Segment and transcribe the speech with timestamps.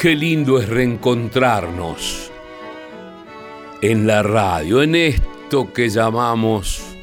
[0.00, 2.30] Qué lindo es reencontrarnos
[3.82, 6.96] en la radio, en esto que llamamos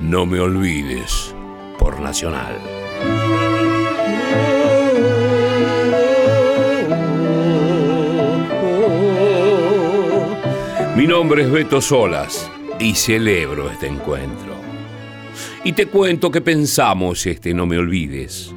[0.00, 1.32] No me olvides
[1.78, 2.58] por Nacional.
[10.96, 14.56] Mi nombre es Beto Solas y celebro este encuentro.
[15.62, 18.52] Y te cuento que pensamos este No me olvides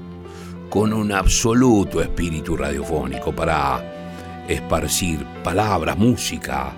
[0.76, 6.74] con un absoluto espíritu radiofónico para esparcir palabras, música,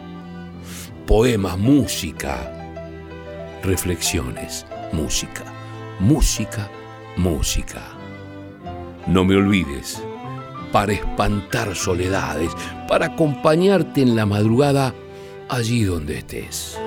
[1.08, 2.76] poemas, música,
[3.64, 5.46] reflexiones, música,
[6.00, 6.70] música,
[7.16, 7.82] música.
[9.08, 10.00] No me olvides,
[10.72, 12.52] para espantar soledades,
[12.88, 14.94] para acompañarte en la madrugada
[15.50, 16.78] allí donde estés.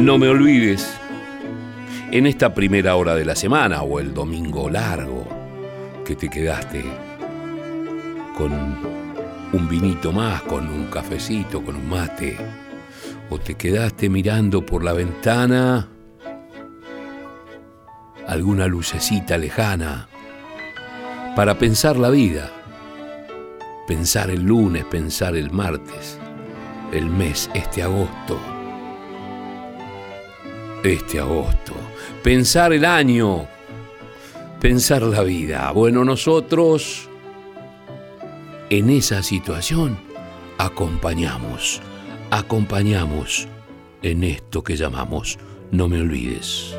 [0.00, 0.98] No me olvides,
[2.10, 5.28] en esta primera hora de la semana o el domingo largo,
[6.06, 6.82] que te quedaste
[8.34, 8.50] con
[9.52, 12.38] un vinito más, con un cafecito, con un mate,
[13.28, 15.86] o te quedaste mirando por la ventana
[18.26, 20.08] alguna lucecita lejana
[21.36, 22.50] para pensar la vida,
[23.86, 26.18] pensar el lunes, pensar el martes,
[26.90, 28.59] el mes, este agosto
[30.82, 31.74] este agosto,
[32.22, 33.46] pensar el año,
[34.60, 35.70] pensar la vida.
[35.72, 37.08] Bueno, nosotros
[38.70, 39.98] en esa situación
[40.58, 41.82] acompañamos,
[42.30, 43.48] acompañamos
[44.02, 45.38] en esto que llamamos
[45.70, 46.74] No me olvides.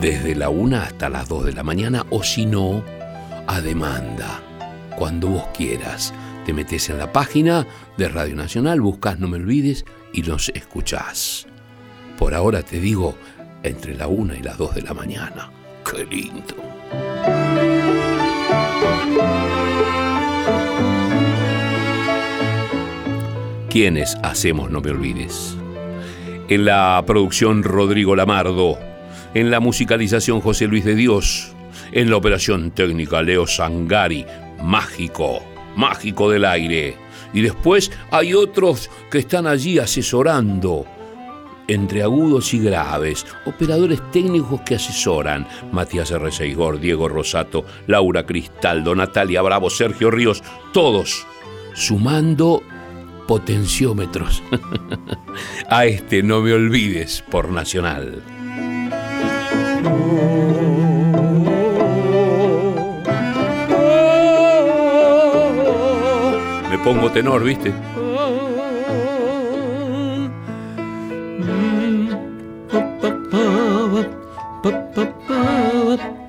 [0.00, 2.82] Desde la una hasta las dos de la mañana o si no,
[3.46, 4.40] a demanda,
[4.96, 6.14] cuando vos quieras
[6.46, 11.48] te metes en la página de Radio Nacional, buscas No Me Olvides y nos escuchás.
[12.16, 13.16] Por ahora te digo,
[13.64, 15.50] entre la una y las dos de la mañana.
[15.84, 16.54] ¡Qué lindo!
[23.68, 25.56] ¿Quiénes hacemos No Me Olvides?
[26.48, 28.78] En la producción Rodrigo Lamardo,
[29.34, 31.56] en la musicalización José Luis de Dios,
[31.90, 34.24] en la operación técnica Leo Sangari,
[34.62, 36.96] mágico mágico del aire.
[37.32, 40.86] Y después hay otros que están allí asesorando
[41.68, 46.30] entre agudos y graves, operadores técnicos que asesoran, Matías R.
[46.30, 50.42] Seigor, Diego Rosato, Laura Cristaldo, Natalia Bravo, Sergio Ríos,
[50.72, 51.26] todos
[51.74, 52.62] sumando
[53.26, 54.42] potenciómetros
[55.68, 58.22] a este No me olvides por Nacional.
[66.86, 67.74] Pongo tenor, ¿viste?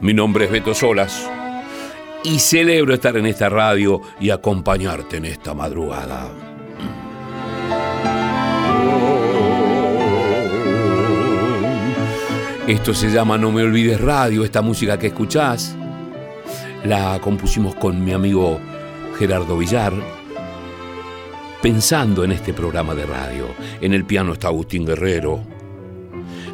[0.01, 1.29] Mi nombre es Beto Solas
[2.23, 6.27] y celebro estar en esta radio y acompañarte en esta madrugada.
[12.65, 15.77] Esto se llama No me olvides radio, esta música que escuchás.
[16.83, 18.59] La compusimos con mi amigo
[19.19, 19.93] Gerardo Villar,
[21.67, 23.49] pensando en este programa de radio.
[23.81, 25.41] En el piano está Agustín Guerrero,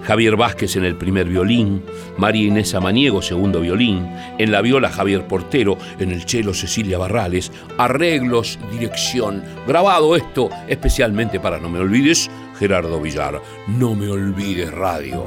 [0.02, 1.84] Javier Vázquez en el primer violín,
[2.18, 4.10] María Inés Amaniego segundo violín,
[4.40, 11.40] en la viola Javier Portero, en el cello Cecilia Barrales, arreglos, dirección, grabado esto especialmente
[11.40, 15.24] para No Me Olvides, Gerardo Villar, No Me Olvides Radio.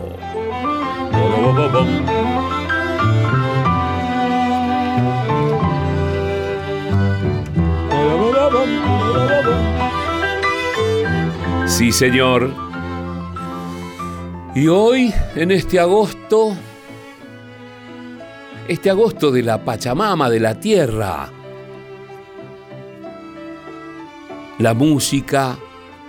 [11.76, 12.54] Sí, señor.
[14.54, 16.56] Y hoy, en este agosto,
[18.66, 21.30] este agosto de la Pachamama, de la tierra,
[24.58, 25.58] la música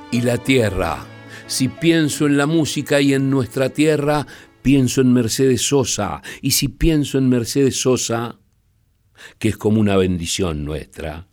[0.10, 1.06] y la tierra.
[1.48, 4.26] Si pienso en la música y en nuestra tierra,
[4.62, 6.22] pienso en Mercedes Sosa.
[6.42, 8.40] Y si pienso en Mercedes Sosa,
[9.38, 11.28] que es como una bendición nuestra,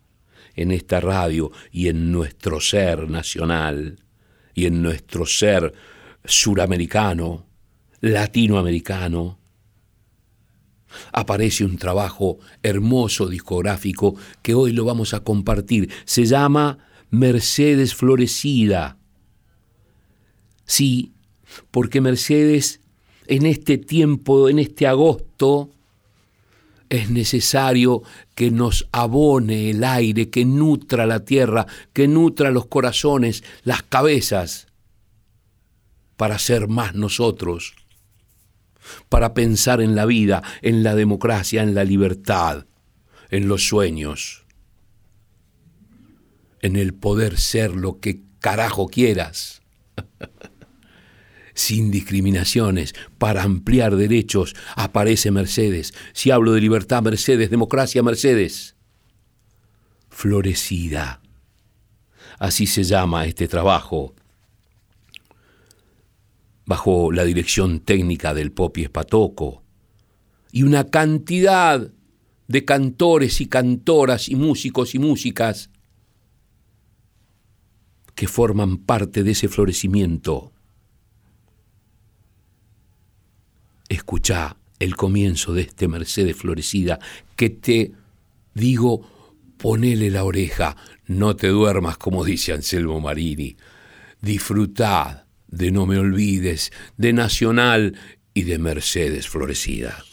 [0.56, 4.00] en esta radio y en nuestro ser nacional,
[4.54, 5.74] y en nuestro ser
[6.24, 7.46] suramericano,
[8.00, 9.38] latinoamericano,
[11.12, 15.90] aparece un trabajo hermoso discográfico que hoy lo vamos a compartir.
[16.04, 16.78] Se llama
[17.10, 18.96] Mercedes Florecida.
[20.64, 21.12] Sí,
[21.70, 22.80] porque Mercedes
[23.26, 25.70] en este tiempo, en este agosto,
[26.96, 28.02] es necesario
[28.34, 34.68] que nos abone el aire, que nutra la tierra, que nutra los corazones, las cabezas,
[36.16, 37.74] para ser más nosotros,
[39.08, 42.66] para pensar en la vida, en la democracia, en la libertad,
[43.30, 44.44] en los sueños,
[46.60, 49.63] en el poder ser lo que carajo quieras.
[51.54, 55.94] Sin discriminaciones, para ampliar derechos, aparece Mercedes.
[56.12, 58.76] Si hablo de libertad, Mercedes, democracia, Mercedes.
[60.10, 61.20] Florecida.
[62.38, 64.14] Así se llama este trabajo,
[66.66, 69.62] bajo la dirección técnica del Popi Espatoco,
[70.50, 71.90] y una cantidad
[72.46, 75.70] de cantores y cantoras y músicos y músicas
[78.14, 80.53] que forman parte de ese florecimiento
[83.94, 86.98] escucha el comienzo de este Mercedes florecida
[87.36, 87.92] que te
[88.54, 89.10] digo,
[89.56, 90.76] ponele la oreja,
[91.06, 93.56] no te duermas como dice Anselmo Marini,
[94.20, 97.96] disfrutad de No me olvides, de Nacional
[98.34, 100.04] y de Mercedes florecida.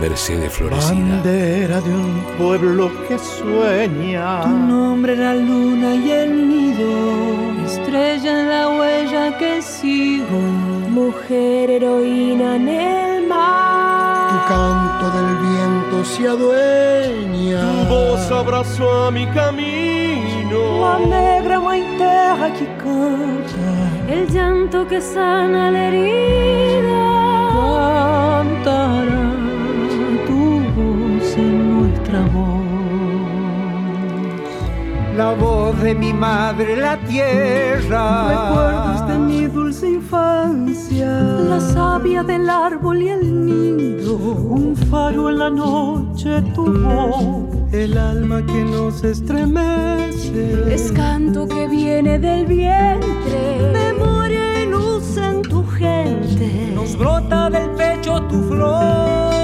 [0.00, 0.92] Mercedes Florecida.
[0.92, 4.42] Bandera de un pueblo que sueña.
[4.42, 7.64] Tu nombre la luna y el nido.
[7.66, 10.38] Estrella en la huella que sigo.
[10.90, 14.30] Mujer heroína en el mar.
[14.30, 17.60] Tu canto del viento se adueña.
[17.60, 20.80] Tu voz abrazó a mi camino.
[20.80, 21.60] La negra
[21.98, 23.66] terra que canta.
[24.08, 27.13] El llanto que sana la herida.
[35.16, 38.28] La voz de mi madre, la tierra.
[38.28, 41.08] Recuerdos de mi dulce infancia,
[41.48, 44.16] la savia del árbol y el nido.
[44.16, 50.74] Un faro en la noche, tu voz, el alma que nos estremece.
[50.74, 56.72] Es canto que viene del vientre, memoria y luz en tu gente.
[56.74, 59.34] Nos brota del pecho tu flor.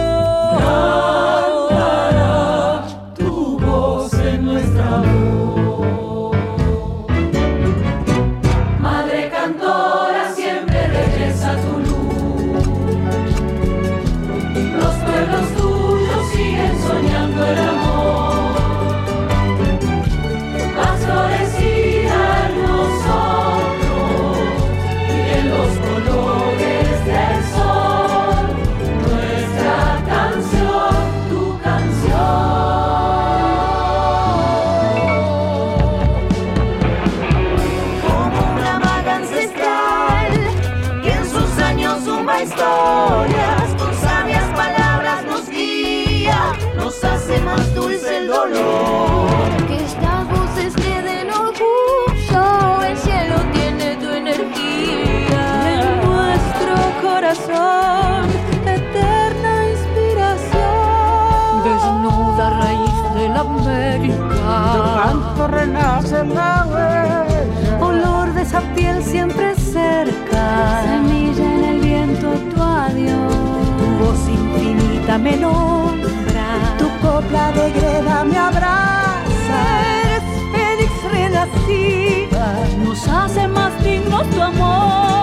[65.48, 67.80] Renace la huella.
[67.80, 70.82] Olor de esa piel siempre cerca.
[70.84, 73.34] Semilla en el viento, tu adiós.
[73.78, 76.76] Tu voz infinita me nombra.
[76.78, 79.60] Tu copla de greda me abraza.
[80.02, 82.46] Eres fénix renacida.
[82.84, 85.19] Nos hace más dignos tu amor.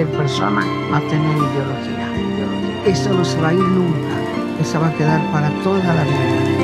[0.00, 0.62] Cualquier persona,
[0.94, 2.08] a tener ideología.
[2.86, 4.14] Eso no se va a ir nunca,
[4.60, 6.60] esa va a quedar para toda la vida.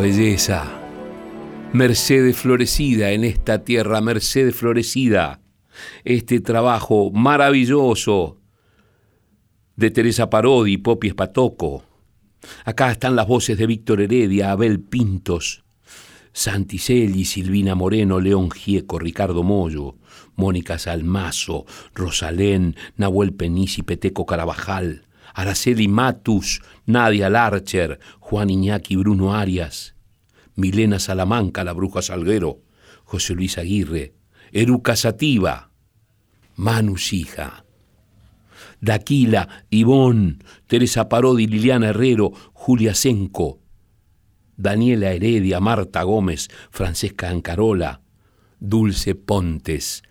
[0.00, 0.64] Belleza.
[1.72, 5.40] Mercedes florecida en esta tierra, Mercedes florecida.
[6.04, 8.38] Este trabajo maravilloso
[9.76, 11.84] de Teresa Parodi y Popi Espatoco.
[12.64, 15.64] Acá están las voces de Víctor Heredia, Abel Pintos,
[16.32, 19.96] Santicelli, Silvina Moreno, León Gieco, Ricardo Mollo,
[20.34, 29.94] Mónica Salmazo, Rosalén, Nahuel Penici, Peteco Carabajal, Araceli Matus, Nadia Larcher, Juan Iñaki Bruno Arias,
[30.56, 32.62] Milena Salamanca, la bruja Salguero,
[33.04, 34.14] José Luis Aguirre,
[34.52, 35.70] Eruca Sativa,
[36.56, 37.64] Manu Sija,
[38.80, 43.60] Daquila, Ivón, Teresa Parodi, Liliana Herrero, Julia Senco,
[44.56, 48.02] Daniela Heredia, Marta Gómez, Francesca Ancarola,
[48.58, 50.02] Dulce Pontes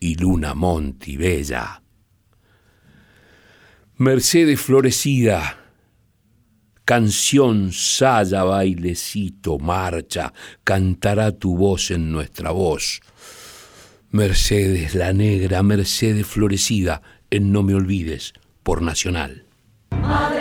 [0.00, 1.82] y Luna Monti Bella.
[3.96, 5.59] Mercedes Florecida,
[6.90, 10.32] canción, saya, bailecito, marcha,
[10.64, 13.00] cantará tu voz en nuestra voz.
[14.10, 18.32] Mercedes la negra, Mercedes Florecida, en No Me Olvides,
[18.64, 19.44] por Nacional.
[20.02, 20.39] Madre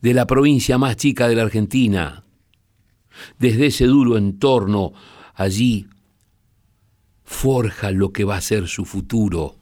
[0.00, 2.24] de la provincia más chica de la Argentina.
[3.38, 4.92] Desde ese duro entorno,
[5.34, 5.86] allí
[7.24, 9.61] forja lo que va a ser su futuro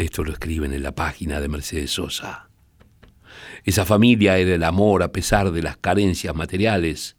[0.00, 2.48] esto lo escriben en la página de Mercedes Sosa.
[3.64, 7.16] Esa familia era el amor a pesar de las carencias materiales.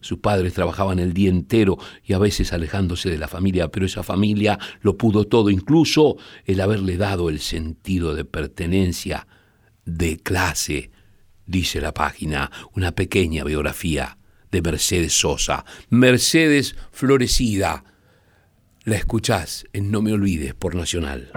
[0.00, 4.02] Sus padres trabajaban el día entero y a veces alejándose de la familia, pero esa
[4.02, 9.26] familia lo pudo todo, incluso el haberle dado el sentido de pertenencia,
[9.84, 10.90] de clase,
[11.46, 14.18] dice la página, una pequeña biografía
[14.50, 15.64] de Mercedes Sosa.
[15.90, 17.84] Mercedes Florecida.
[18.84, 21.30] La escuchás en No Me Olvides por Nacional.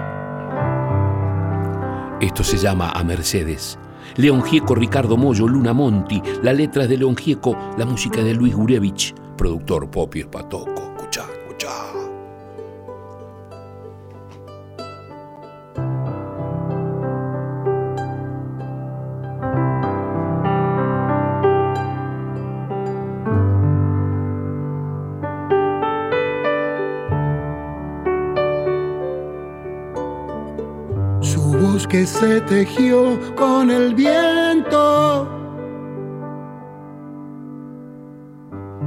[2.19, 3.77] Esto se llama A Mercedes.
[4.15, 8.33] León Gieco, Ricardo Mollo, Luna Monti, la letra es de León Gieco, la música de
[8.33, 10.86] Luis Gurevich, productor Popio Espatoco.
[32.07, 35.27] Se tejió con el viento.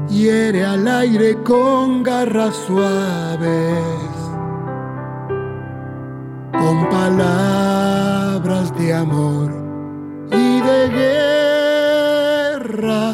[0.09, 4.09] Hiere al aire con garras suaves,
[6.53, 9.53] con palabras de amor
[10.33, 10.89] y de
[12.59, 13.13] guerra,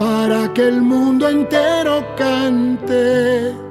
[0.00, 3.65] para que el mundo entero cante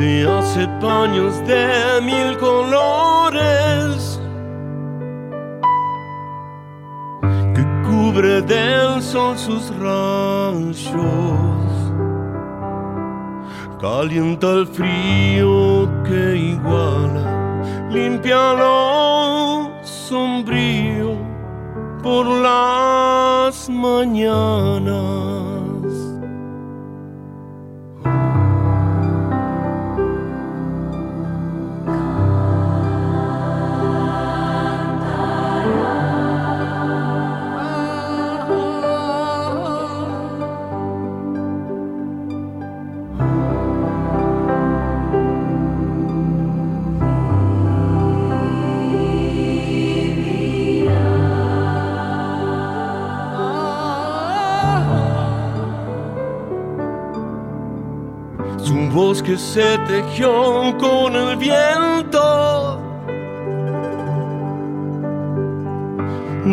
[0.00, 4.18] se hace paños de mil colores
[7.54, 10.94] que cubre del sol sus ranchos,
[13.78, 17.26] calienta el frío que iguala,
[17.90, 21.14] limpia lo sombrío
[22.02, 25.39] por las mañanas.
[59.30, 62.80] Que se tejió con el viento.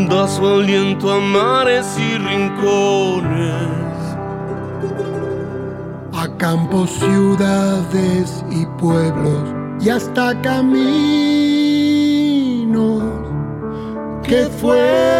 [0.07, 3.97] Da su aliento a mares y rincones.
[6.13, 11.07] A campos, ciudades y pueblos y hasta caminos
[14.21, 15.16] que fueron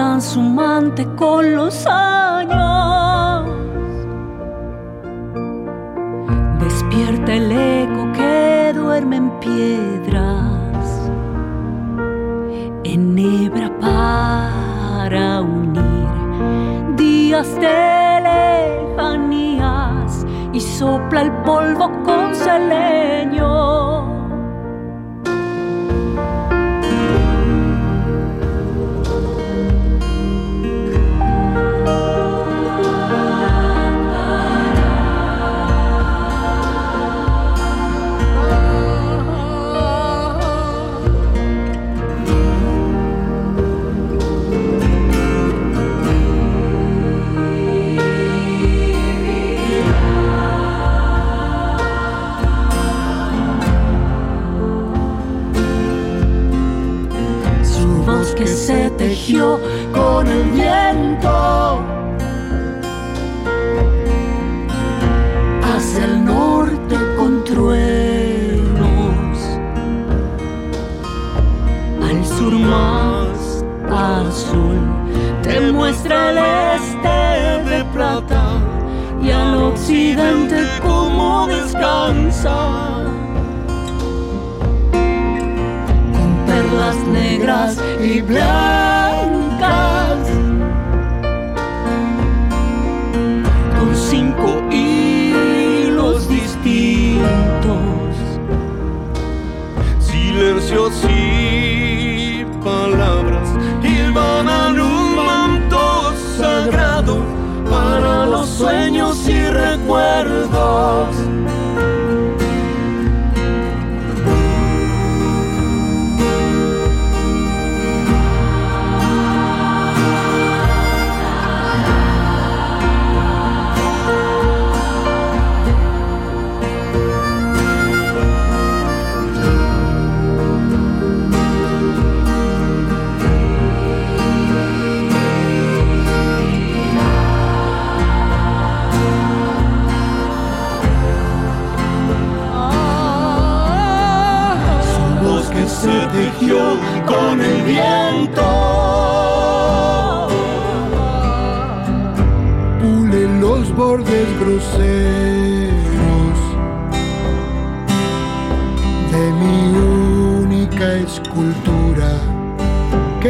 [0.00, 3.50] transhumante con los años.
[6.58, 11.10] Despierta el eco que duerme en piedras,
[12.82, 16.08] enhebra para unir
[16.96, 18.22] días de
[18.96, 23.79] lejanías y sopla el polvo con seleño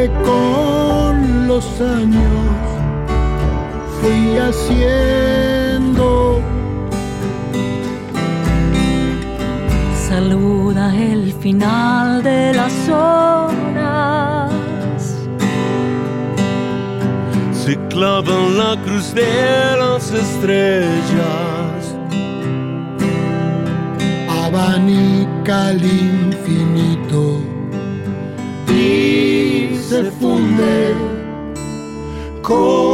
[0.01, 2.57] que con los años
[3.99, 6.09] fui haciendo
[10.09, 14.51] saluda el final de las horas.
[17.53, 21.95] Se clava en la cruz de las estrellas.
[24.45, 25.73] Abanica
[30.01, 30.95] se funde
[32.41, 32.90] con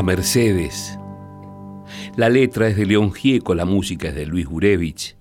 [0.00, 0.98] a Mercedes.
[2.16, 5.14] La letra es de León Gieco, la música es de Luis Gurevich.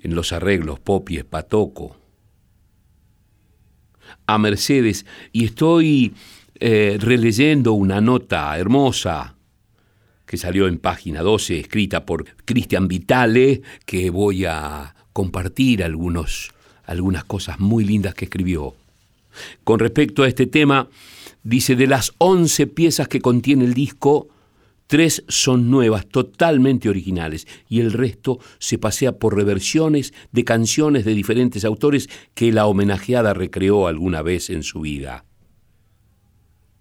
[0.00, 1.96] En los arreglos Popi es Patoco.
[4.28, 6.14] A Mercedes, y estoy
[6.60, 9.34] eh, releyendo una nota hermosa
[10.24, 16.52] que salió en página 12, escrita por Cristian Vitale, que voy a compartir algunos,
[16.84, 18.76] algunas cosas muy lindas que escribió.
[19.64, 20.88] Con respecto a este tema,
[21.42, 24.28] dice, de las 11 piezas que contiene el disco,
[24.86, 31.14] tres son nuevas, totalmente originales, y el resto se pasea por reversiones de canciones de
[31.14, 35.24] diferentes autores que la homenajeada recreó alguna vez en su vida.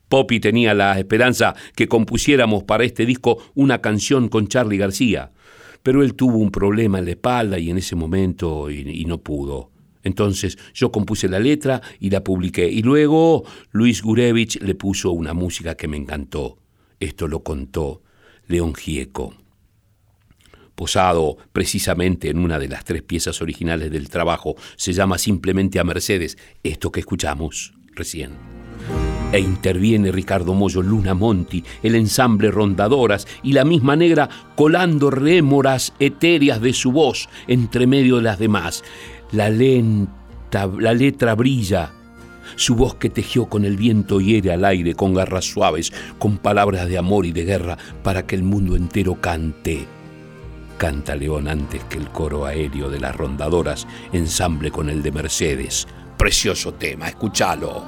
[0.10, 5.32] Poppy tenía la esperanza que compusiéramos para este disco una canción con Charlie García,
[5.84, 9.70] pero él tuvo un problema en la espalda y en ese momento y, no pudo.
[10.04, 12.70] Entonces yo compuse la letra y la publiqué.
[12.70, 16.58] Y luego Luis Gurevich le puso una música que me encantó.
[17.00, 18.02] Esto lo contó
[18.48, 19.36] León Gieco.
[20.76, 25.84] Posado precisamente en una de las tres piezas originales del trabajo, se llama simplemente a
[25.84, 28.32] Mercedes, esto que escuchamos recién.
[29.34, 35.94] E interviene Ricardo Mollo Luna Monti, el ensamble Rondadoras y la misma negra colando rémoras
[36.00, 38.84] etéreas de su voz entre medio de las demás
[39.32, 41.92] la lenta, la letra brilla.
[42.56, 46.88] Su voz que tejió con el viento hiere al aire con garras suaves, con palabras
[46.88, 49.86] de amor y de guerra para que el mundo entero cante.
[50.78, 55.88] Canta León antes que el coro aéreo de las rondadoras, ensamble con el de Mercedes.
[56.18, 57.84] Precioso tema, escúchalo.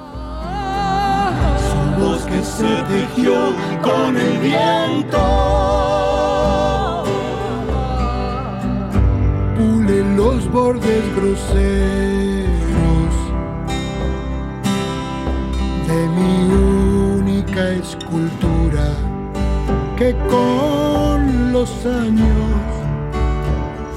[1.58, 6.01] Su voz que se tejió con el viento
[10.52, 11.54] bordes groseros
[15.88, 16.34] de mi
[17.16, 18.86] única escultura
[19.96, 22.60] que con los años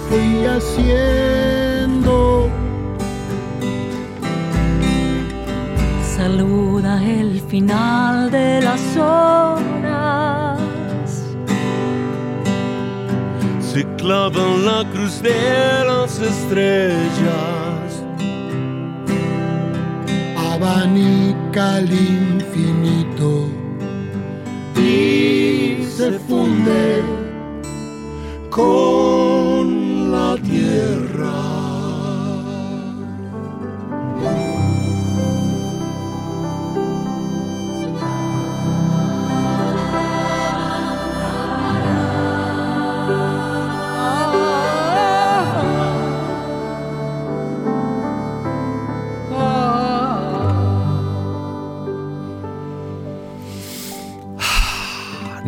[0.08, 2.14] fui haciendo.
[6.16, 10.65] Saluda el final de las horas
[13.76, 17.90] se clavan la cruz de las estrellas.
[20.38, 23.50] Abanica el infinito
[24.78, 27.04] y se funde
[28.50, 29.05] con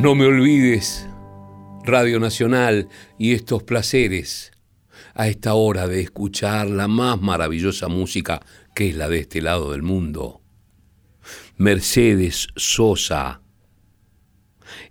[0.08, 1.06] No me olvides,
[1.84, 2.88] Radio Nacional,
[3.20, 4.54] y estos placeres
[5.14, 8.40] a esta hora de escuchar la más maravillosa música
[8.74, 10.40] que es la de este lado del mundo.
[11.58, 13.42] Mercedes Sosa,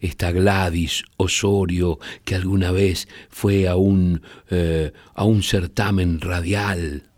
[0.01, 7.09] esta Gladys Osorio que alguna vez fue a un, eh, a un certamen radial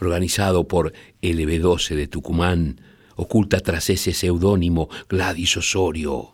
[0.00, 2.80] organizado por LB12 de Tucumán,
[3.16, 6.31] oculta tras ese seudónimo Gladys Osorio.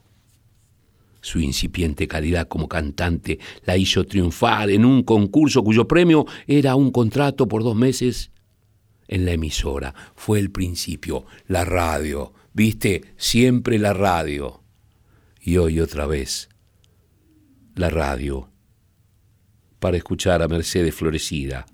[1.20, 6.90] Su incipiente calidad como cantante la hizo triunfar en un concurso cuyo premio era un
[6.90, 8.30] contrato por dos meses
[9.08, 9.94] en la emisora.
[10.14, 14.62] Fue el principio, la radio, viste, siempre la radio.
[15.40, 16.48] Y hoy otra vez,
[17.74, 18.50] la radio,
[19.80, 21.66] para escuchar a Mercedes Florecida.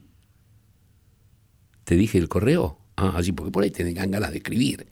[1.85, 2.79] ¿Te dije el correo?
[2.97, 4.87] Ah, así porque por ahí tengan ganas de escribir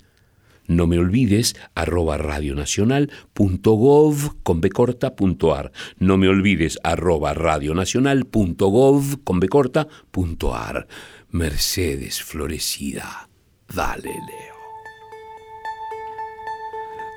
[0.66, 5.72] no me olvides arroba radionacional.gov con becorta.ar.
[5.98, 10.86] No me olvides arroba radionacional.gov con becorta.ar.
[11.30, 13.28] Mercedes Florecida.
[13.74, 14.52] Dale, Leo.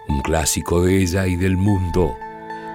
[0.07, 2.15] Un clásico de ella y del mundo.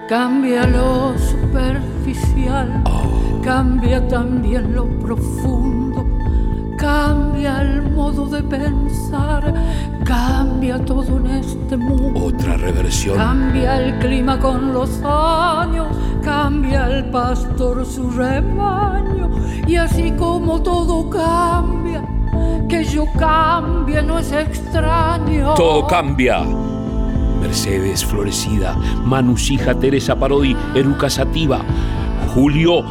[0.09, 3.41] Cambia lo superficial, oh.
[3.41, 5.90] cambia también lo profundo
[6.81, 9.53] Cambia el modo de pensar,
[10.03, 12.25] cambia todo en este mundo.
[12.25, 13.17] Otra reversión.
[13.17, 19.29] Cambia el clima con los años, cambia el pastor su rebaño.
[19.67, 22.03] Y así como todo cambia,
[22.67, 25.53] que yo cambie no es extraño.
[25.53, 26.43] Todo cambia.
[27.39, 31.61] Mercedes Florecida, Manusija Teresa Parodi, Eruca Sativa,
[32.33, 32.83] Julio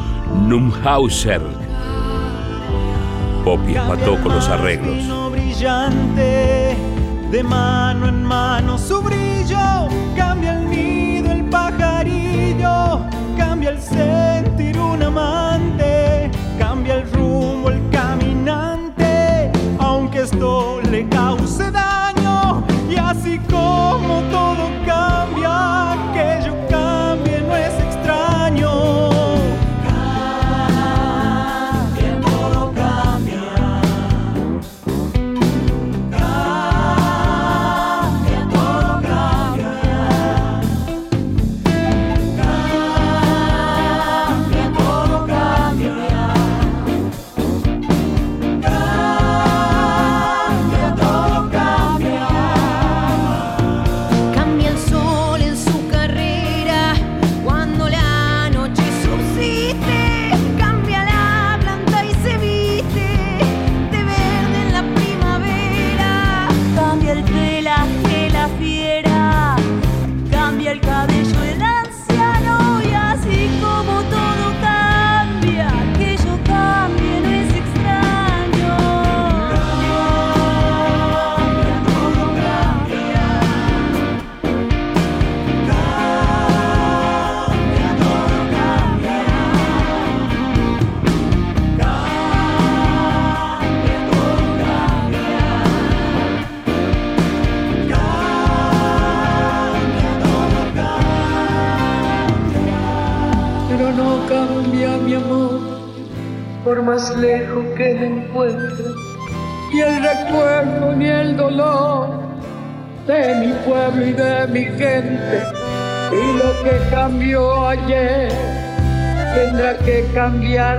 [0.46, 1.40] Numhauser,
[3.44, 5.30] Poppy empató con los arreglos.
[5.30, 6.76] brillante,
[7.30, 13.00] de mano en mano su brillo, cambia el nido, el pajarillo,
[13.36, 21.89] cambia el sentir un amante, cambia el rumbo, el caminante, aunque esto le cause daño.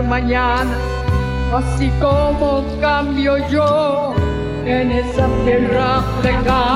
[0.02, 0.78] Mañana,
[1.56, 4.14] así como cambio yo
[4.66, 6.71] en esa tierra lejana.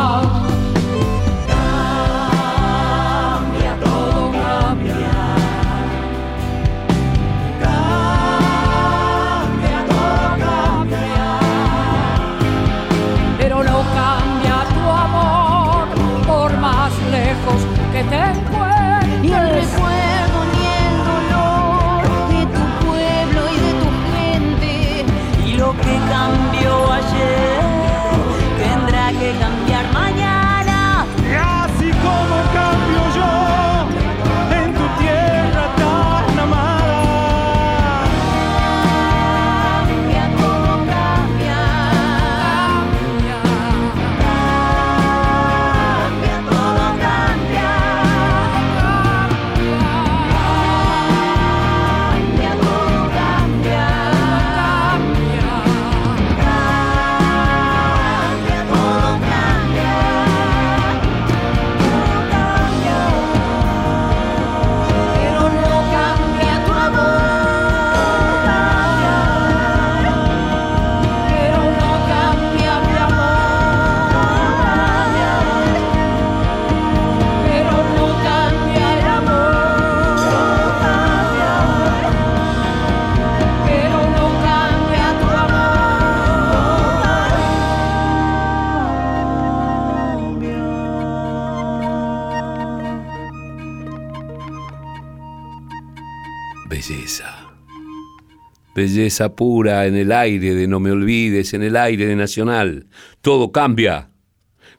[98.86, 102.86] Belleza pura en el aire de No Me Olvides, en el aire de Nacional.
[103.22, 104.12] Todo cambia.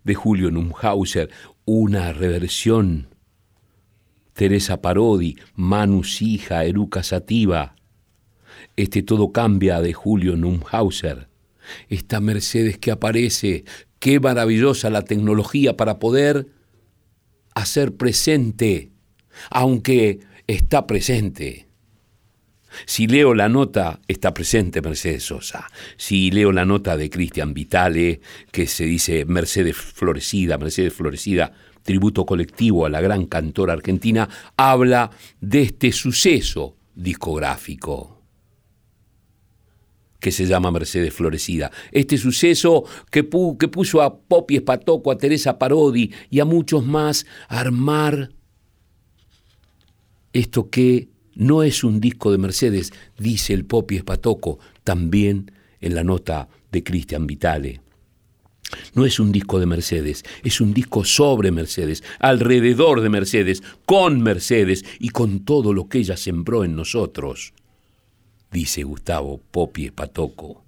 [0.04, 1.28] De Julio Numhauser,
[1.64, 3.08] una reversión.
[4.32, 7.74] Teresa Parodi, Manu Sija, Eruca Sativa.
[8.76, 11.28] Este Todo cambia de Julio Numhauser.
[11.88, 13.64] Esta Mercedes que aparece,
[13.98, 16.46] qué maravillosa la tecnología para poder
[17.56, 18.92] hacer presente,
[19.50, 21.65] aunque está presente.
[22.84, 25.66] Si leo la nota, está presente Mercedes Sosa.
[25.96, 32.26] Si leo la nota de Cristian Vitale, que se dice Mercedes Florecida, Mercedes Florecida, tributo
[32.26, 35.10] colectivo a la gran cantora argentina, habla
[35.40, 38.16] de este suceso discográfico
[40.18, 41.70] que se llama Mercedes Florecida.
[41.92, 47.26] Este suceso que, que puso a Popi Espatoco, a Teresa Parodi y a muchos más
[47.48, 48.30] a armar
[50.32, 56.03] esto que no es un disco de Mercedes, dice el Popi Espatoco, también en la
[56.03, 57.81] nota de Cristian Vitale.
[58.94, 64.22] No es un disco de Mercedes, es un disco sobre Mercedes, alrededor de Mercedes, con
[64.22, 67.53] Mercedes y con todo lo que ella sembró en nosotros,
[68.51, 70.64] dice Gustavo Popi Espatoco.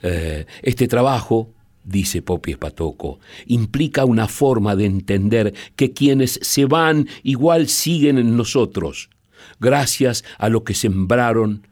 [0.00, 1.52] Eh, este trabajo
[1.88, 8.36] dice Popi Espatoco, implica una forma de entender que quienes se van igual siguen en
[8.36, 9.10] nosotros,
[9.58, 11.66] gracias a lo que sembraron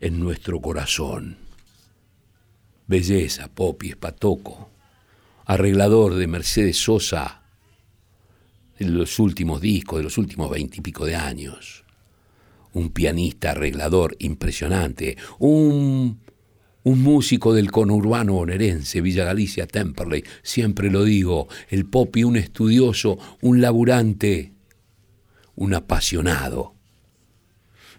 [0.00, 1.36] en nuestro corazón.
[2.86, 4.68] Belleza, Popi Espatoco,
[5.46, 7.42] arreglador de Mercedes Sosa,
[8.78, 11.84] de los últimos discos, de los últimos veintipico de años.
[12.72, 16.23] Un pianista arreglador impresionante, un
[16.84, 23.18] un músico del conurbano bonaerense, Villa Galicia, Temperley, siempre lo digo, el Popi, un estudioso,
[23.40, 24.52] un laburante,
[25.56, 26.74] un apasionado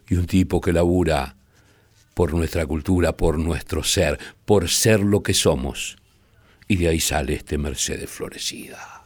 [0.08, 1.36] y un tipo que labura
[2.14, 5.98] por nuestra cultura, por nuestro ser, por ser lo que somos.
[6.68, 9.06] Y de ahí sale este Mercedes florecida.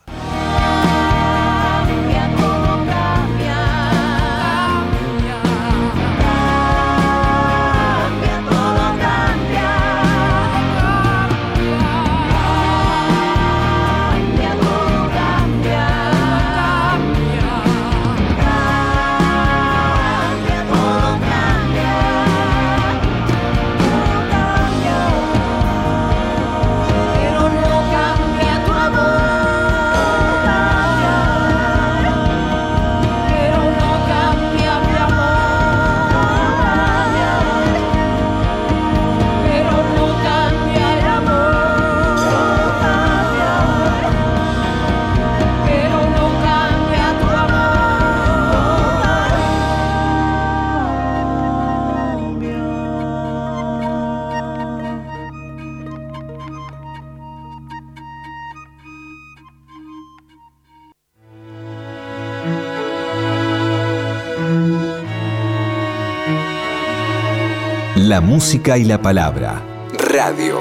[68.19, 69.63] La música y la palabra.
[69.97, 70.58] Radio.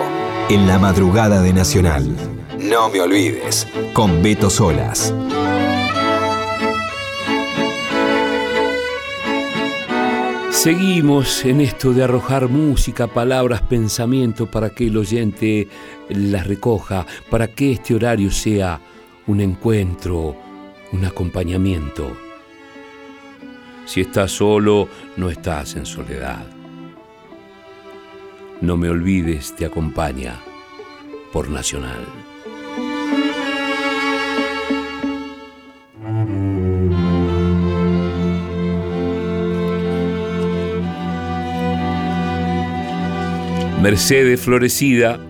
[0.49, 2.15] En la madrugada de Nacional.
[2.57, 3.67] No me olvides.
[3.93, 5.13] Con Beto Solas.
[10.53, 15.67] Seguimos en esto de arrojar música, palabras, pensamiento para que el oyente
[16.11, 18.81] las recoja, para que este horario sea
[19.27, 20.37] un encuentro,
[20.93, 22.17] un acompañamiento.
[23.85, 26.58] Si estás solo, no estás en soledad.
[28.61, 30.41] No me olvides, te acompaña
[31.33, 32.05] por Nacional.
[43.81, 45.21] Mercedes Florecida,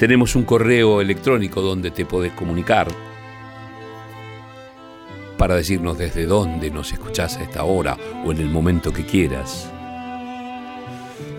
[0.00, 2.88] tenemos un correo electrónico donde te podés comunicar
[5.38, 9.72] para decirnos desde dónde nos escuchás a esta hora o en el momento que quieras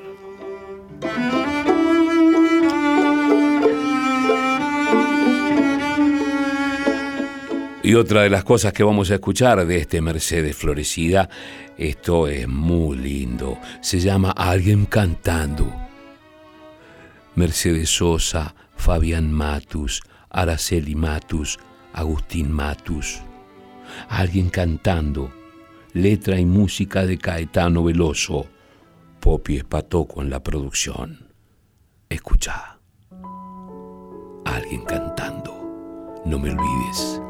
[7.88, 11.30] Y otra de las cosas que vamos a escuchar de este Mercedes Florecida,
[11.78, 15.74] esto es muy lindo, se llama Alguien cantando.
[17.34, 21.58] Mercedes Sosa, Fabián Matus, Araceli Matus,
[21.94, 23.22] Agustín Matus.
[24.10, 25.32] Alguien cantando,
[25.94, 28.48] letra y música de Caetano Veloso,
[29.18, 31.32] Popi Espatoco en la producción.
[32.10, 32.80] Escucha.
[34.44, 37.22] Alguien cantando, no me olvides.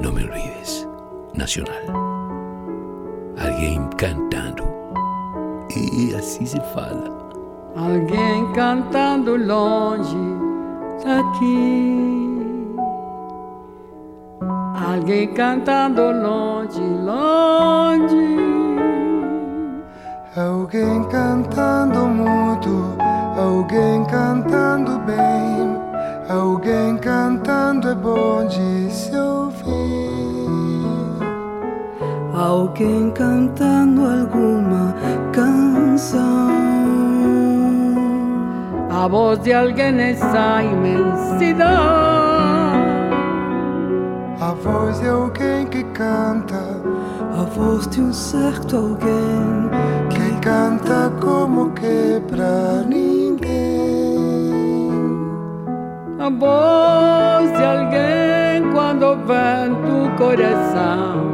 [0.00, 0.88] No me olvides.
[1.34, 1.74] Nacional.
[3.38, 4.64] Alguien cantando.
[5.74, 7.10] E assim se fala.
[7.76, 10.16] Alguém cantando longe
[11.04, 12.02] daqui.
[14.74, 18.42] Alguém cantando longe, longe.
[20.34, 22.96] Alguém cantando mudo,
[23.36, 25.76] alguém cantando bem,
[26.28, 29.12] alguém cantando é bom de se
[32.52, 34.94] alguém cantando alguma
[35.32, 36.50] canção.
[38.90, 41.66] A voz de alguém nessa imensidão.
[44.40, 46.82] A voz de alguém que canta.
[47.38, 49.70] A voz de um certo alguém
[50.10, 52.72] que canta como que pra.
[56.22, 61.32] A voz de alguém quando vem do coração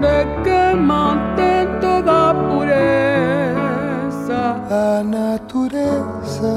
[0.00, 3.54] de que mantém toda a pureza.
[4.68, 6.56] A natureza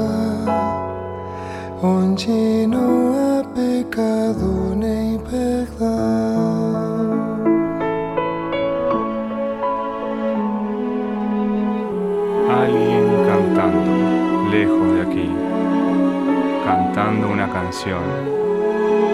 [1.80, 4.57] onde não há pecado
[16.98, 18.02] cantando una canción,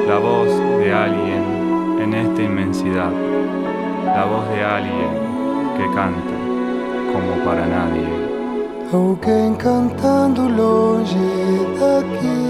[0.08, 3.12] la voz de alguien en esta inmensidad,
[4.06, 5.12] la voz de alguien
[5.76, 6.36] que canta
[7.12, 8.08] como para nadie.
[8.90, 11.28] Alguém cantando longe
[11.78, 12.40] daqui.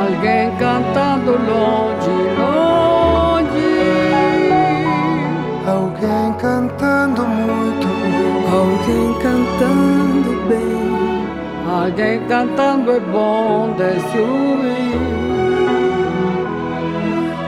[0.00, 3.72] Alguém cantando longe, longe.
[5.68, 7.86] Alguém cantando muito.
[8.50, 10.91] Alguém cantando bem.
[11.72, 14.92] Alguém cantando é bom de se ouvir.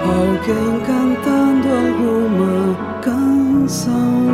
[0.03, 4.25] Alguém cantando alguma canção.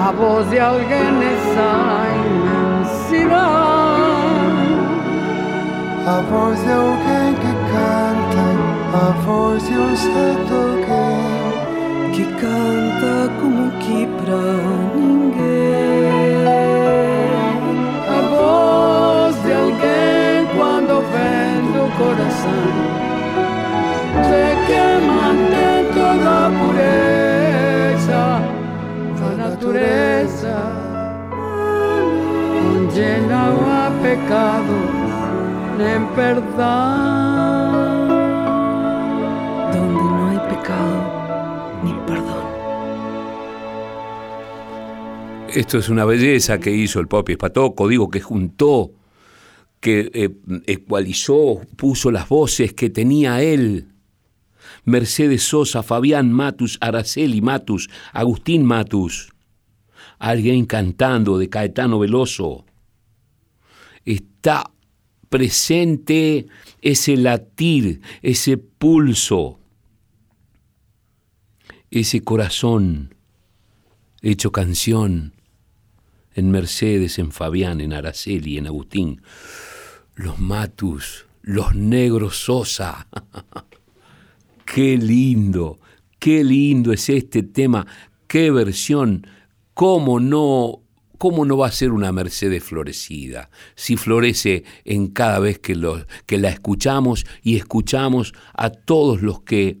[0.00, 3.42] A voz de alguém nessa imensidão.
[6.06, 8.46] A voz de alguém que canta,
[8.94, 14.81] a voz de um certo alguém que canta como que pra
[34.12, 34.74] pecado
[35.78, 37.72] nem perdão.
[39.72, 40.98] Donde no hay pecado
[41.82, 42.44] ni perdón.
[45.48, 48.92] Esto es una belleza que hizo el Popi Espatoco, digo que juntó,
[49.80, 50.30] que eh,
[50.66, 53.88] ecualizó, puso las voces que tenía él.
[54.84, 59.32] Mercedes Sosa, Fabián Matus, Araceli Matus, Agustín Matus,
[60.18, 62.66] alguien cantando de Caetano Veloso.
[64.04, 64.70] Está
[65.28, 66.46] presente
[66.80, 69.58] ese latir, ese pulso,
[71.90, 73.14] ese corazón
[74.22, 75.34] hecho canción
[76.34, 79.20] en Mercedes, en Fabián, en Araceli, en Agustín,
[80.14, 83.08] los Matus, los Negros Sosa.
[84.64, 85.78] qué lindo,
[86.18, 87.86] qué lindo es este tema,
[88.26, 89.26] qué versión,
[89.74, 90.81] cómo no,
[91.22, 96.48] cómo no va a ser una Mercedes florecida, si florece en cada vez que, la
[96.48, 99.78] escuchamos y escuchamos a todos los que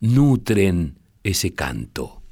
[0.00, 2.24] nutren ese canto.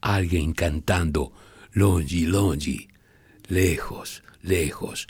[0.00, 1.30] Alguien cantando
[1.74, 2.88] longi, longi,
[3.46, 5.06] lejos, lejos,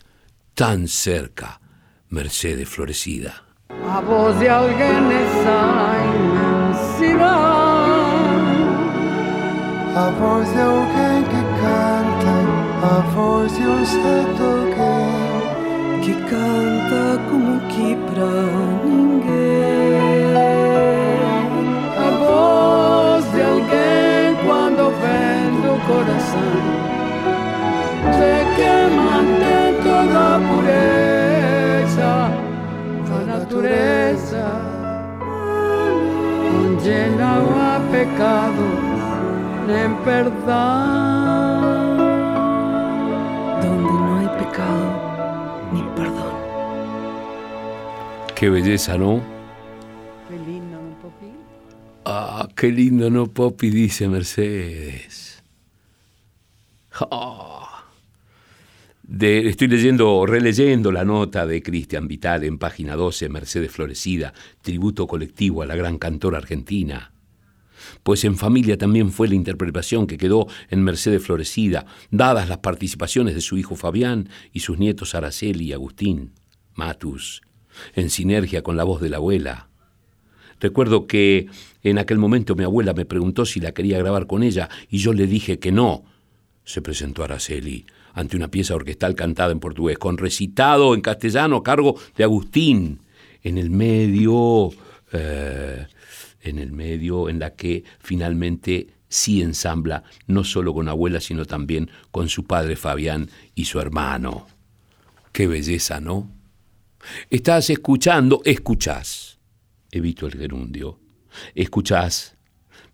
[0.53, 1.63] tan cerca,
[2.11, 3.43] Mercedes florecida.
[3.71, 7.52] A voz de alguém nessa imensidão.
[9.95, 12.35] A voz de alguém que canta,
[12.83, 18.33] a voz de um certo alguém que canta como que pra
[18.87, 20.33] ninguém.
[21.99, 26.57] A voz de alguém quando vem do coração,
[28.13, 32.13] de que mantém toda a pureza
[33.11, 34.45] da natureza,
[36.65, 38.82] onde não há pecado
[39.73, 41.63] nem perdão.
[43.63, 44.87] Donde no hay pecado
[45.73, 46.35] ni perdón.
[48.35, 49.21] Qué belleza, ¿no?
[50.29, 51.27] Qué lindo, ¿no, Popi?
[52.05, 53.71] Ah, qué lindo, ¿no, Popi?
[53.71, 55.43] Dice Mercedes.
[57.11, 57.85] Ah.
[59.03, 65.07] De- estoy leyendo, releyendo la nota de Cristian Vital en página 12, Mercedes Florecida, tributo
[65.07, 67.12] colectivo a la gran cantora argentina.
[68.03, 73.35] Pues en familia también fue la interpretación que quedó en Mercedes Florecida, dadas las participaciones
[73.35, 76.33] de su hijo Fabián y sus nietos Araceli y Agustín,
[76.75, 77.43] Matus,
[77.95, 79.69] en sinergia con la voz de la abuela.
[80.61, 81.49] Recuerdo que
[81.83, 85.13] en aquel momento mi abuela me preguntó si la quería grabar con ella y yo
[85.13, 86.05] le dije que no.
[86.65, 91.63] Se presentó Araceli ante una pieza orquestal cantada en portugués, con recitado en castellano a
[91.63, 93.01] cargo de Agustín.
[93.43, 94.71] En el medio,
[95.13, 95.87] eh,
[96.43, 101.91] en el medio en la que finalmente sí ensambla, no solo con abuela, sino también
[102.11, 104.47] con su padre Fabián y su hermano.
[105.33, 106.31] Qué belleza, ¿no?
[107.31, 109.39] Estás escuchando, escuchás.
[109.91, 110.99] Evito el gerundio.
[111.55, 112.37] Escuchás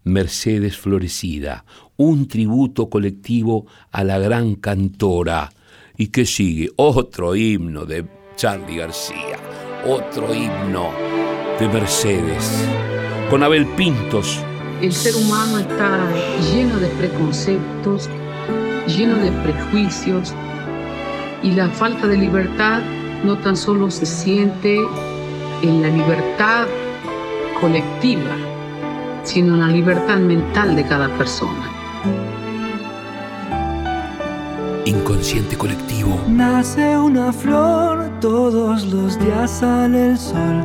[0.04, 1.64] Mercedes Florecida,
[1.96, 5.52] un tributo colectivo a la gran cantora.
[5.96, 6.70] ¿Y qué sigue?
[6.76, 9.38] Otro himno de Charlie García,
[9.86, 10.92] otro himno
[11.58, 12.68] de Mercedes,
[13.30, 14.40] con Abel Pintos.
[14.80, 15.98] El ser humano está
[16.52, 18.08] lleno de preconceptos,
[18.86, 20.34] lleno de prejuicios,
[21.40, 22.80] Y la falta de libertad
[23.22, 24.76] no tan solo se siente
[25.62, 26.66] en la libertad
[27.60, 28.34] colectiva,
[29.22, 31.70] sino en la libertad mental de cada persona.
[34.84, 36.20] Inconsciente colectivo.
[36.26, 40.64] Nace una flor, todos los días sale el sol.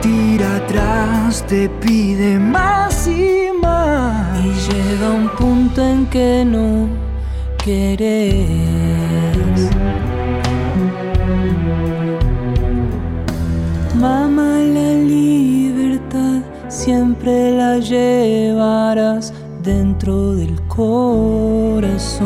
[0.00, 4.38] Tira atrás, te pide más y más.
[4.44, 6.88] Y llega un punto en que no
[7.64, 8.48] querés.
[13.94, 19.32] Mamá, la libertad siempre la llevarás
[19.62, 22.22] dentro del corazón.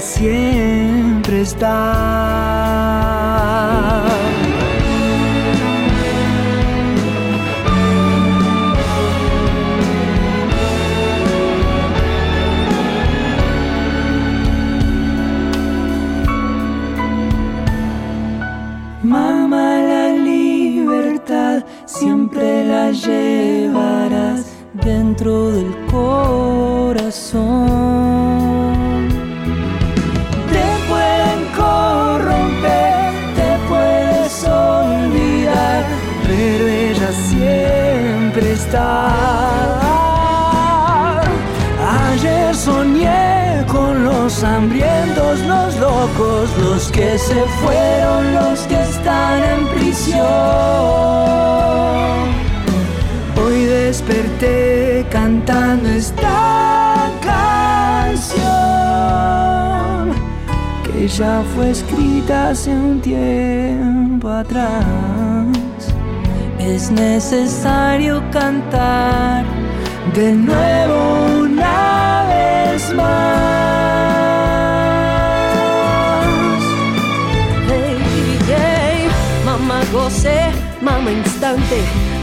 [0.00, 2.97] Siempre está.
[47.08, 50.18] Que se fueron, los que están en prisión.
[53.40, 58.34] Hoy desperté cantando esta canción
[60.84, 65.46] que ya fue escrita hace un tiempo atrás.
[66.58, 69.46] Es necesario cantar
[70.14, 73.77] de nuevo una vez más.
[79.92, 81.76] Goce, mamá instante,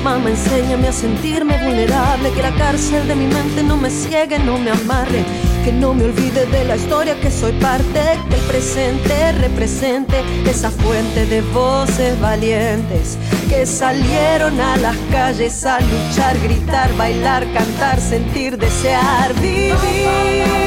[0.03, 4.57] mamá enséñame a sentirme vulnerable, que la cárcel de mi mente no me ciegue, no
[4.57, 5.23] me amarre,
[5.63, 9.31] que no me olvide de la historia que soy parte, que el presente.
[9.39, 13.17] Represente esa fuente de voces valientes
[13.49, 20.64] que salieron a las calles a luchar, gritar, bailar, cantar, sentir, desear, vivir.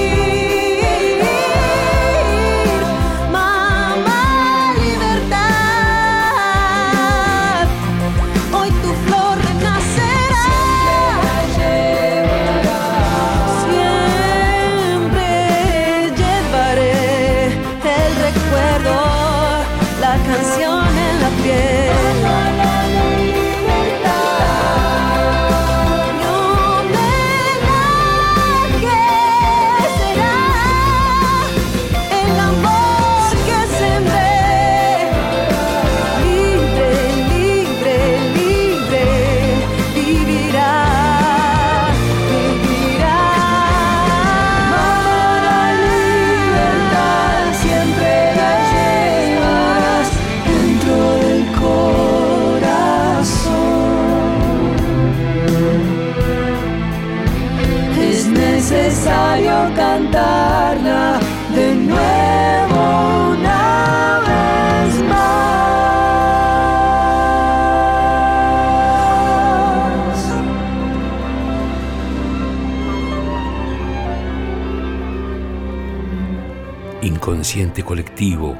[77.49, 78.55] Inconsciente colectivo.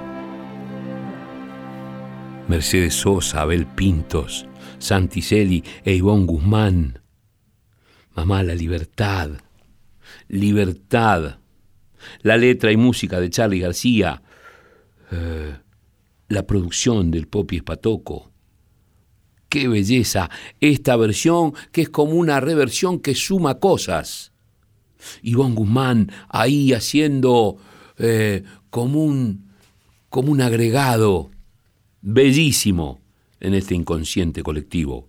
[2.49, 4.47] Mercedes Sosa, Abel Pintos,
[4.78, 6.99] Santi Celi e Ivonne Guzmán.
[8.14, 9.32] Mamá, la libertad.
[10.28, 11.39] Libertad.
[12.22, 14.22] La letra y música de Charlie García.
[15.11, 15.55] Eh,
[16.28, 18.30] la producción del Popi Espatoco.
[19.51, 20.30] Qué belleza
[20.61, 24.32] esta versión que es como una reversión que suma cosas.
[25.20, 27.59] Ivonne Guzmán ahí haciendo
[27.99, 29.51] eh, como, un,
[30.09, 31.30] como un agregado
[32.01, 33.01] bellísimo
[33.40, 35.09] en este inconsciente colectivo.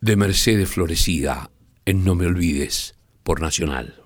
[0.00, 1.50] de Mercedes Florecida
[1.86, 4.03] en No Me Olvides por Nacional.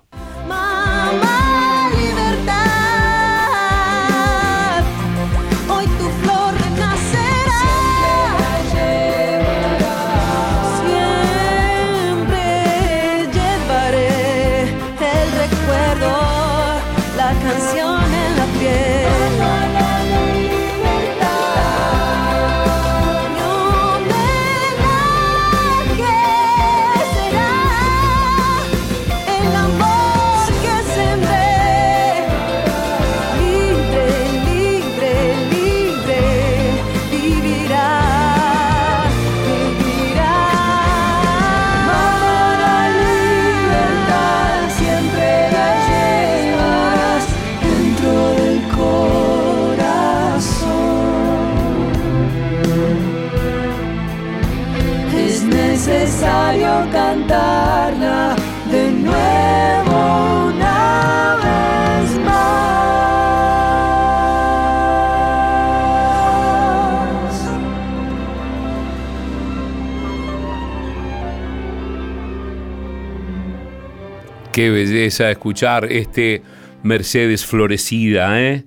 [74.58, 76.42] Qué belleza escuchar este
[76.82, 78.64] Mercedes Florecida, ¿eh?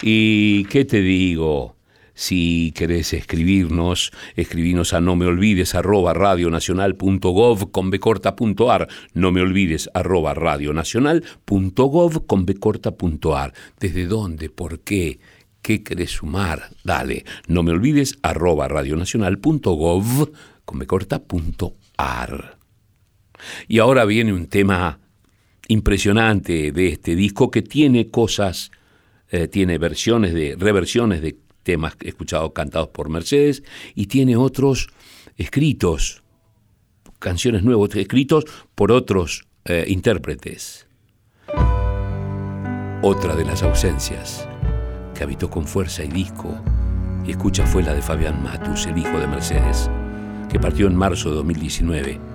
[0.00, 1.76] Y qué te digo,
[2.14, 9.90] si querés escribirnos, escribinos a no me olvides arroba radionacional.gov con becorta.ar, no me olvides
[9.92, 13.52] arroba radionacional.gov con becorta.ar.
[13.78, 14.48] ¿Desde dónde?
[14.48, 15.20] ¿Por qué?
[15.60, 16.70] ¿Qué querés sumar?
[16.84, 20.32] Dale, no me olvides arroba radionacional.gov
[20.64, 22.56] con becorta.ar.
[23.68, 25.00] Y ahora viene un tema
[25.68, 28.70] impresionante de este disco que tiene cosas,
[29.30, 33.62] eh, tiene versiones de, reversiones de temas escuchados cantados por Mercedes
[33.94, 34.88] y tiene otros
[35.36, 36.22] escritos,
[37.18, 38.44] canciones nuevos escritos
[38.74, 40.86] por otros eh, intérpretes.
[43.02, 44.48] Otra de las ausencias
[45.14, 46.54] que habitó con fuerza y disco
[47.26, 49.90] y escucha fue la de Fabián Matus, el hijo de Mercedes,
[50.50, 52.33] que partió en marzo de 2019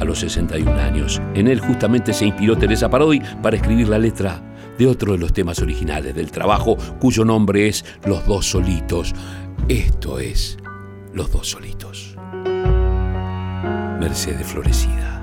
[0.00, 1.20] a los 61 años.
[1.34, 4.42] En él justamente se inspiró Teresa Parodi para escribir la letra
[4.78, 9.14] de otro de los temas originales del trabajo, cuyo nombre es Los dos solitos.
[9.68, 10.58] Esto es
[11.12, 12.16] Los dos solitos.
[13.98, 15.16] Mercedes Florecida.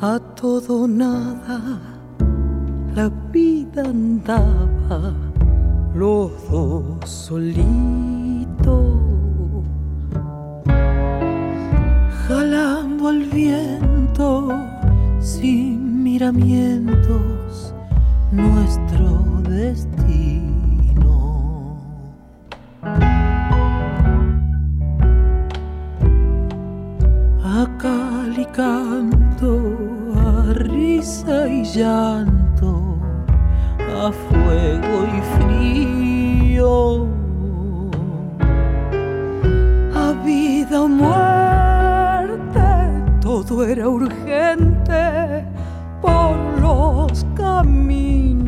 [0.00, 1.80] a todo nada
[2.94, 5.14] la vida andaba
[5.94, 9.13] los dos solitos
[13.08, 14.48] al viento
[15.20, 17.74] sin miramientos
[18.32, 20.54] nuestro destino.
[27.42, 29.60] A cal y canto,
[30.16, 32.98] a risa y llanto,
[33.78, 37.06] a fuego y frío,
[43.64, 45.44] todo era urgente
[46.02, 48.43] por los caminos.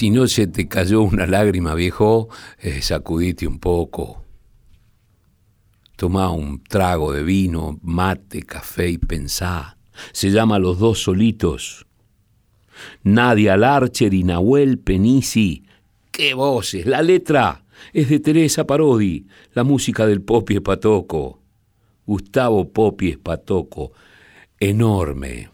[0.00, 4.24] Si no se te cayó una lágrima, viejo, eh, sacudite un poco.
[5.94, 9.76] Toma un trago de vino, mate, café y pensá.
[10.12, 11.86] Se llama Los dos solitos.
[13.02, 15.66] Nadia Larcher y Nahuel Penisi.
[16.10, 16.86] ¡Qué voces!
[16.86, 21.42] La letra es de Teresa Parodi, la música del Popi Espatoco.
[22.06, 23.92] Gustavo Popi Espatoco,
[24.58, 25.50] enorme.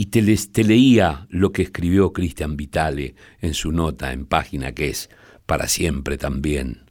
[0.00, 0.22] Y te,
[0.62, 5.10] leía lo que escribió Cristian Vitale en su nota en página que es
[5.44, 6.84] para siempre también.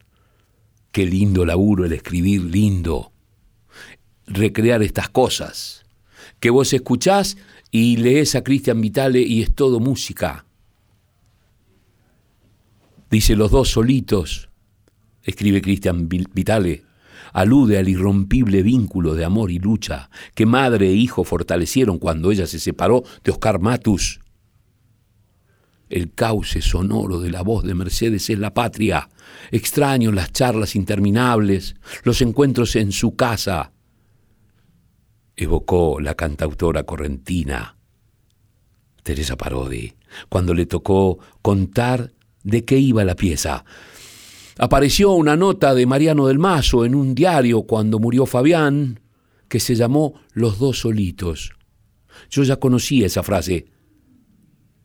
[0.91, 3.13] Qué lindo laburo el escribir lindo.
[4.25, 5.85] Recrear estas cosas.
[6.41, 7.37] Que vos escuchás
[7.71, 10.45] y lees a Cristian Vitale y es todo música.
[13.09, 14.49] Dice los dos solitos,
[15.23, 16.83] escribe Cristian Vi- Vitale,
[17.33, 22.47] alude al irrompible vínculo de amor y lucha que madre e hijo fortalecieron cuando ella
[22.47, 24.19] se separó de Oscar Matus.
[25.89, 29.09] El cauce sonoro de la voz de Mercedes es la patria.
[29.51, 33.71] Extraño las charlas interminables, los encuentros en su casa.
[35.35, 37.77] Evocó la cantautora correntina
[39.07, 39.93] Teresa Parodi
[40.27, 42.11] cuando le tocó contar
[42.43, 43.63] de qué iba la pieza.
[44.59, 48.99] Apareció una nota de Mariano del Mazo en un diario cuando murió Fabián
[49.47, 51.53] que se llamó Los dos solitos.
[52.29, 53.67] Yo ya conocía esa frase,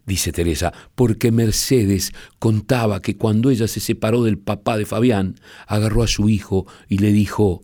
[0.05, 6.03] dice Teresa, porque Mercedes contaba que cuando ella se separó del papá de Fabián, agarró
[6.03, 7.63] a su hijo y le dijo,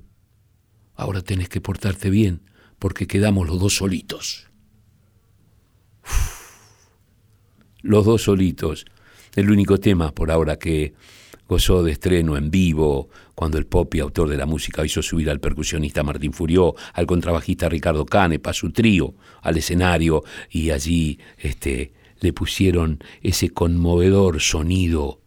[0.94, 2.42] ahora tenés que portarte bien,
[2.78, 4.48] porque quedamos los dos solitos.
[7.82, 8.86] Los dos solitos,
[9.36, 10.94] el único tema por ahora que
[11.48, 15.40] gozó de estreno en vivo, cuando el Popi, autor de la música, hizo subir al
[15.40, 22.32] percusionista Martín Furió, al contrabajista Ricardo Canepa, su trío, al escenario, y allí este, le
[22.32, 25.22] pusieron ese conmovedor sonido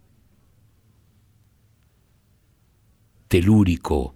[3.28, 4.16] telúrico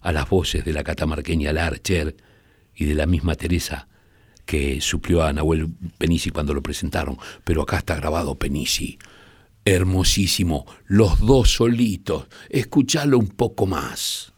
[0.00, 2.16] a las voces de la catamarqueña Larcher
[2.74, 3.88] y de la misma Teresa
[4.44, 8.98] que suplió a Nahuel Penisi cuando lo presentaron, pero acá está grabado Penisi.
[9.66, 14.34] Hermosísimo, los dos solitos, escuchalo un poco más.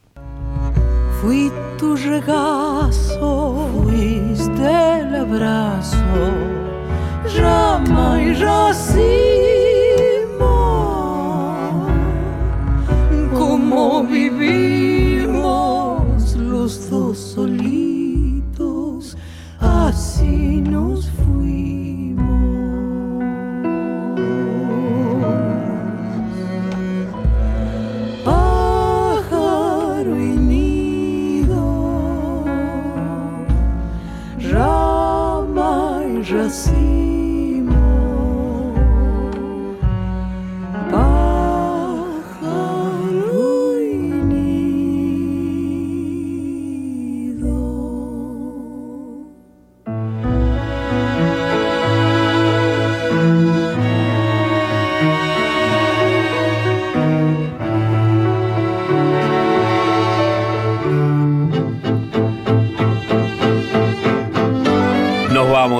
[1.21, 5.99] Fui tu regazo, fuiste el abrazo,
[7.41, 9.17] rama y racimo.
[13.35, 15.43] Como vivimos
[16.37, 19.17] los dos solitos,
[19.59, 21.66] así nos fuimos.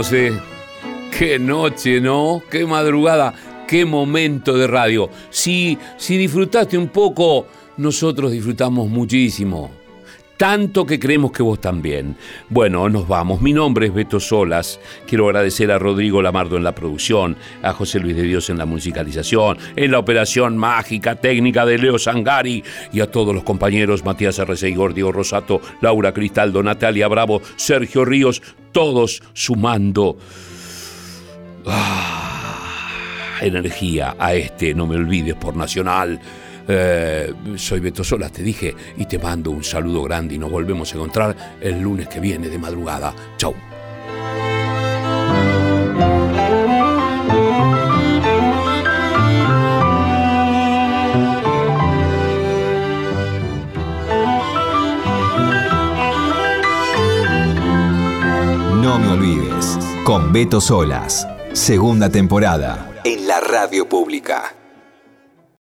[0.09, 2.41] Qué noche, ¿no?
[2.49, 3.35] Qué madrugada,
[3.67, 5.11] qué momento de radio.
[5.31, 7.47] Si, si disfrutaste un poco,
[7.77, 9.76] nosotros disfrutamos muchísimo.
[10.37, 12.17] Tanto que creemos que vos también.
[12.51, 13.41] Bueno, nos vamos.
[13.41, 14.79] Mi nombre es Beto Solas.
[15.07, 18.67] Quiero agradecer a Rodrigo Lamardo en la producción, a José Luis de Dios en la
[18.67, 22.63] musicalización, en la operación mágica técnica de Leo Sangari
[22.93, 28.43] y a todos los compañeros Matías Arreceigor, Diego Rosato, Laura Cristaldo, Natalia Bravo, Sergio Ríos,
[28.73, 30.19] todos sumando
[31.67, 36.21] ah, energía a este, no me olvides, por Nacional.
[36.69, 40.93] Eh, soy Beto Solas, te dije, y te mando un saludo grande y nos volvemos
[40.93, 43.15] a encontrar el lunes que viene de madrugada.
[43.37, 43.55] Chau.
[58.83, 64.53] No me olvides, con Beto Solas, segunda temporada, en la radio pública.